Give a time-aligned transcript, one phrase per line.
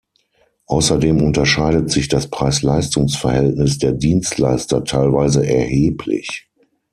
[0.65, 6.49] Außerdem unterscheidet sich das Preis-Leistungs-Verhältnis der Dienstleister teilweise erheblich.